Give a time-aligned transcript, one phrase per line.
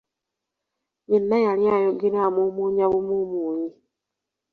[1.11, 3.69] Yenna yali ayogera amuumuunya bumuumuunyi.